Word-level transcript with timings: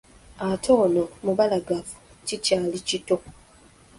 Ate 0.47 0.69
ono 0.83 1.03
mubalagavu, 1.23 1.93
kikyali 2.25 2.79
kito. 2.87 3.15